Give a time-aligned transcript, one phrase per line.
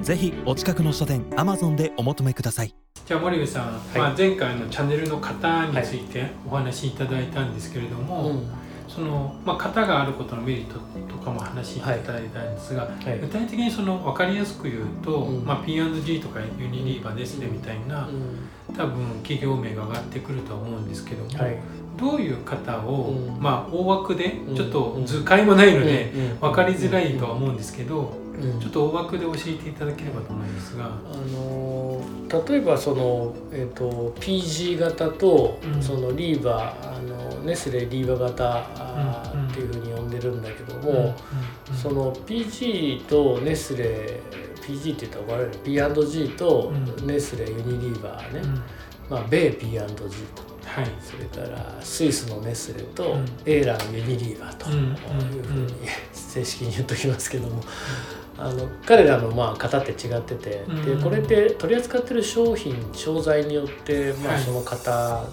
[0.00, 2.74] ぜひお近くの書店 Amazon でお求めください。
[3.06, 3.98] じゃあ森部さん、はい。
[3.98, 8.50] まあ、前回のチャンネルの型についてお話しいただいたんですけれども、うん。
[8.88, 10.80] その、まあ、型があることのメリット
[11.12, 13.20] とかも話しいただいたんですが、はい。
[13.20, 15.44] 具体的にその分かりやすく言うと、うん。
[15.44, 18.08] まあ、P&G とかユニリーバーですねみたいな、
[18.76, 21.58] 多分企業名が上がってくるとは思うんですけども、はい。
[21.96, 23.40] どういう型を、うん。
[23.40, 24.56] まあ、大枠でうん。
[24.56, 26.20] ちょっと図解もないので、うん。
[26.20, 26.36] うん。
[26.38, 28.60] 分かりづらいとは思うんですけど、うん。
[28.60, 30.84] ちょっと大枠で教えていただければと思いますが。
[30.84, 32.16] あのー
[32.48, 35.82] 例えばその、えー、と PG 型と、うん。
[35.82, 38.60] そのリーバーあのネスレリーバー型
[39.50, 40.82] っていうふうに呼んでるんだけどうん。
[40.82, 41.14] も、
[41.70, 41.76] うん。
[41.76, 44.20] その PG とネスレ
[44.66, 47.06] PG って言ったら怒られる P&G とうん。
[47.06, 48.54] ネスレユニリーバーね、うん。
[49.08, 50.46] まあ、米 P&G と。
[50.64, 50.86] はい。
[51.00, 53.24] それからスイスのネスレと、うん。
[53.46, 54.76] エーランユニリーバーとうん。
[55.32, 55.74] いうふうに
[56.12, 57.62] 正式に言っときますけども、
[58.38, 60.98] あの彼らのまあ型って違ってて、うん。
[60.98, 64.42] でこれって取り扱ってる商品商材によって、まあ、はい。
[64.42, 65.24] その型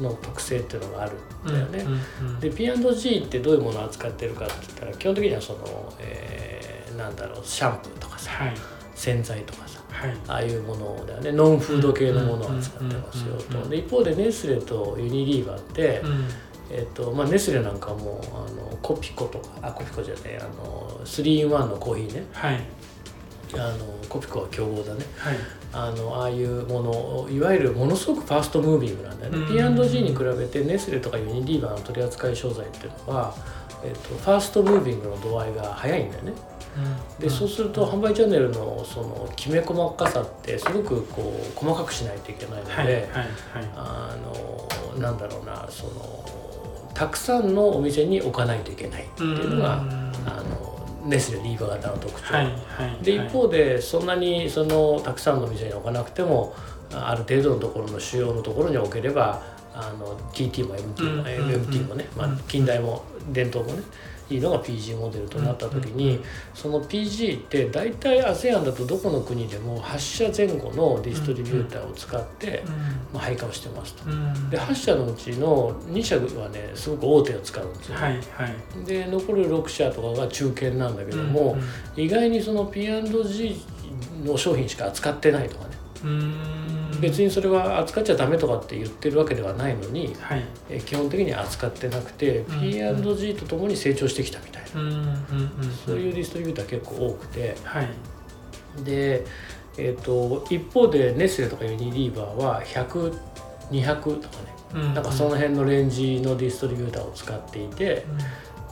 [0.00, 1.12] の特性っていうのがある
[1.50, 2.00] んだよね。
[2.40, 8.54] で P&G ってどういうものを扱ってるかって言ったら基本的にはその、えーなんだろうシャンプーとかさはい。
[8.94, 10.16] 洗剤とかさはい。
[10.28, 11.32] ああいうものだよね。
[11.32, 13.68] ノンフード系のものを扱ってますよと。
[13.68, 16.28] で一方でネスレとユニリーバーって、うん
[16.72, 22.26] えっとまあ、ネスレなんかもあのコピコとかあコピコじゃねえあの 3-in-1 のコーヒーね。
[22.32, 22.60] はい。
[23.54, 25.04] あのコピコは競合だね。
[25.18, 25.36] はい。
[25.74, 29.48] あのああいうものいわゆるものすごくファーストムービングなんだよね、うん。
[29.76, 33.34] P&G に比べてネスレとかユニリーバーの取り扱い商材っていうのは、
[33.84, 36.32] えっとファーストムービングの度合いが早いんだよね。
[37.18, 42.86] でそうすると販売チャンネルのそのきめ細かさってすごくこう細かくしないといけないので、はい。
[42.86, 42.94] はい。
[42.94, 43.08] はい。
[43.74, 44.16] あ
[44.94, 46.24] のなんだろうなその
[46.94, 50.12] たくさんのお店に置かないといけないっていうのが、うん。
[50.24, 50.72] あの
[51.04, 52.50] ネスレリーバー型の特徴、はいは
[53.00, 56.54] いで一方でそんなにそのたくさんのお店に置かなくても
[56.92, 59.42] あある程度のところの主要のところに置ければ
[59.74, 63.82] あの TT も MT も、うん MT もね、まあうん、近代も伝統もね
[64.30, 66.20] いいのが PG モデルとなった時に、
[66.54, 72.62] その PG って大体 ASEAN だとどこの国でも8社前後のディストリビューターを使って、
[73.12, 74.10] まあ、配下をしてますと。
[74.10, 74.50] うん。
[74.50, 78.84] で8社のうちの2社はねすごく大手を使うんですよ、はいはい。
[78.86, 81.56] で残る6社とかが中堅なんだけども、
[81.96, 83.56] 意外にその P&G
[84.24, 85.70] の商品しか扱ってないとかね。
[86.04, 86.71] うん
[87.02, 90.44] 別にそれは扱っちゃダメとかって言ってるわけではないのにはい。
[90.70, 95.16] え基本的には扱ってなくて、うん P&G とともに成長してきたみたいな、うんうんうん
[95.84, 97.56] そういうディストリビューター結構多くて。
[97.64, 97.88] はい。
[98.84, 99.24] で、
[99.76, 104.52] えー、と一方でネスレとかユニリーバーは100200とかね。
[104.74, 108.06] うんなんかその辺のレンジのディストリビューターを使っていて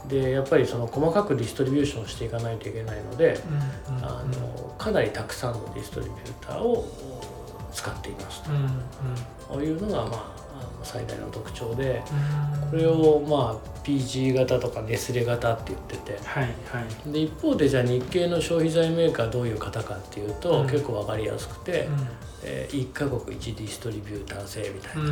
[0.07, 3.39] でやっぱりその細かくディストリビューションしていかないといけないので
[3.87, 4.03] うんうん。
[4.03, 6.87] あのかなりたくさんのディストリビューターを
[7.73, 8.55] 使っていますうん
[9.55, 9.59] うん。
[9.59, 10.41] というのが、まあ、
[10.83, 12.01] 最大の特徴で
[12.63, 12.69] うん。
[12.71, 16.19] これを、まあ、PG 型とかネスレ型って言ってて。
[16.25, 16.49] はいは
[17.07, 17.11] い。
[17.11, 20.67] で一方でじゃあ日系の消費財メーカーどういう方かっていうと、うん。
[20.67, 21.89] 結構分かりやすくて、う
[22.43, 25.07] えー1カ国1ディストリビューター制みたいんうん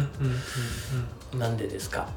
[1.34, 2.08] うんな、なんでですか？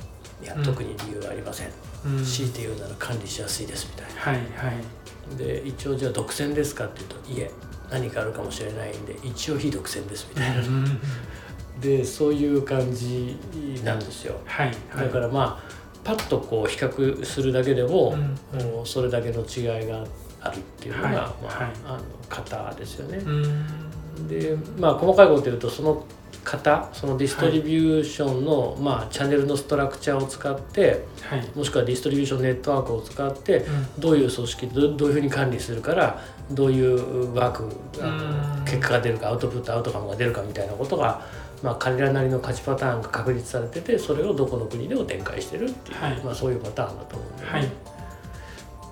[0.42, 0.62] いやうん。
[0.62, 1.68] 特に理由はありません、
[2.04, 2.18] うん。
[2.18, 4.20] うん強いて言うなら管理しやすいですみたいな。
[4.20, 5.36] はいはい。
[5.36, 7.50] で一応じゃあ独占ですかっていうといえ
[7.90, 11.00] 何かあるかもしれないんで一応非独占ですみたいな、うん
[11.80, 13.36] でそういう感じ
[13.82, 14.38] なんですよ。
[14.44, 15.06] はいはい。
[15.06, 15.72] だからまあ
[16.04, 18.14] パッとこう比較するだけでも、
[18.52, 18.86] うん。
[18.86, 20.04] それだけの違いが
[20.40, 21.72] あるっていうのが、はいまあはい。
[21.86, 21.98] あの
[22.28, 23.18] 型ですよね。
[23.18, 23.30] う
[24.20, 24.28] ん。
[24.28, 26.04] でまあ細かいこと言うとその
[26.44, 31.50] 型そのディストリビューションの、まあ、チャンネルのストラクチャーを使ってはい。
[31.54, 34.00] もしくはディストリビューションネットワークを使ってうん。
[34.00, 37.68] どういう組織どどういうふうに管理するからどういうワーク
[38.00, 38.64] あのうん。
[38.64, 41.24] 結果が出るかアウトプットアウトカムが出るかみたいなことが、
[41.62, 46.20] まあ、彼らなりの勝ちパターンが確立されててそれをどこの国でも展開してるっていう、はい。
[46.24, 47.58] まあ、そういうパターンだと思うんだよね。
[47.60, 47.91] はい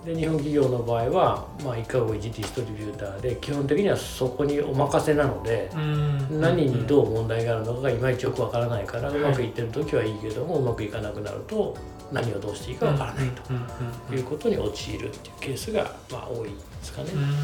[0.05, 6.41] で日本企業の場合は、まあ、1か国1ディストリビューターで基本的にはそこにお任せなので、うん。
[6.41, 9.19] 何にどう問題があるのかがいまいちよくわからないから、はい。
[9.19, 11.76] うまくいってる時はいいけどもうまくいかなくなると
[12.11, 14.14] 何をどうしていいかわからないと。
[14.14, 17.11] いうことに陥るっていうケースが、まあ、多いですかね。
[17.12, 17.35] うん。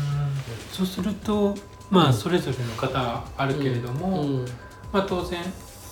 [0.73, 1.55] そうすると
[1.91, 4.44] まあそれぞれの方あるけれども、うん。
[4.93, 5.41] まあ当然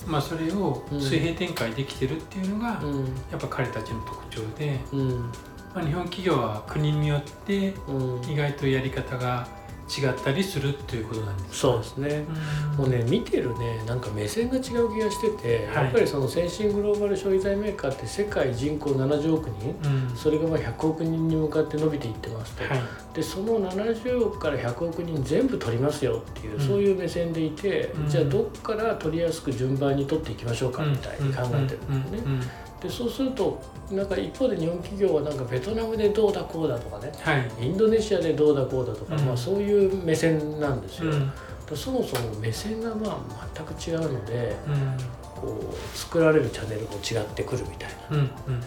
[0.07, 3.05] まあそれを水平展開できてるっていうのが、うん。
[3.31, 5.33] やっぱ彼たちの特徴で、うん
[5.75, 8.31] まあ、日本企業は国によってうん。
[8.31, 9.47] 意外とやり方が
[9.87, 12.25] 違ったりするっていうことなんですそうですね。
[12.73, 12.79] うん。
[12.79, 14.63] もうね見てるねなんか目線が違う
[14.95, 15.85] 気がしてて、はい。
[15.85, 20.17] やっぱりその先進グローバル消費財メーカーって世界人口70億人うん。
[20.17, 22.81] それがまあ100億人に向かって伸びていってますと、はい。
[23.13, 26.67] でその70億から100億人全部取りますよっていう、うん。
[26.67, 28.09] そういう目線でいて、うん。
[28.09, 32.65] じゃあどっから取りやすく順番に取っていきましょうかみたいに考えてるんですね。
[32.85, 33.59] でそうすると
[33.91, 37.51] なんか一方で日本企業はなんかベトナムでどうだこうだとかねはい。
[37.67, 39.25] インドネシアでどうだこうだとか、うん。
[39.25, 41.11] まあ、そういう目線なんですよ。
[41.11, 41.33] うん。
[41.75, 44.97] そもそも目線がまあ全く違うのでうん。
[45.35, 48.17] こう作られるチャンネルも違ってくるみたいな。
[48.17, 48.61] うんうん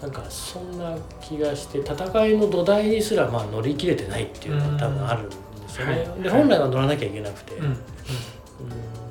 [0.00, 5.36] なんかそんな気がして戦いの土台にすらまあ乗り切れてないっていうのが多分あるんで
[5.68, 5.92] すよね。
[5.92, 6.30] はい。
[6.30, 7.52] 本来は乗らなきゃいけなくて。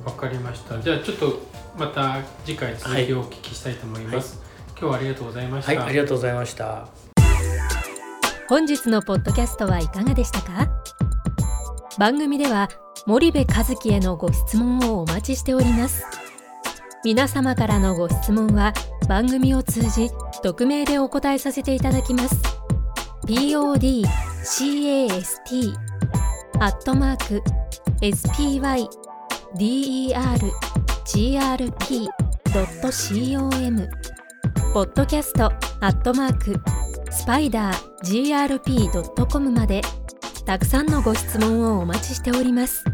[0.04, 0.80] わかりました。
[0.80, 1.40] じゃあちょっと
[1.78, 6.88] また次回続きをお聞きしたいと思います、今日はありがとうございました、はい、ありがとうございました。
[8.48, 10.68] 本日のポッドキャストはいかがでしたか？
[11.98, 12.68] 番組では
[13.06, 16.04] 森部和樹へのご質問をお待ちしております。
[17.04, 18.72] 皆様からのご質問は
[19.08, 20.10] 番組を通じ
[20.42, 22.36] 匿名でお答えさせていただきます。
[23.26, 25.74] podcast
[26.58, 27.42] アットマーク
[29.56, 30.14] dergrp.com
[34.72, 36.60] ポッドキャストアットマーク
[37.10, 39.82] スパイダー grp.com まで
[40.46, 42.84] たくさんのご質問をお待ちしております。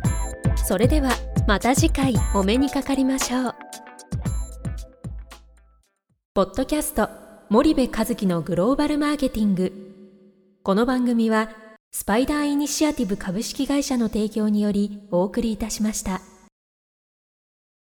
[0.67, 1.11] それでは
[1.47, 3.55] また次回お目にかかりましょう。
[6.35, 7.09] ポッドキャスト
[7.49, 9.73] 森部和樹のグローバルマーケティング。
[10.62, 11.50] この番組は
[11.93, 16.20] スパイダーイニシアティブ株式会社の提供によりお送りいたしました。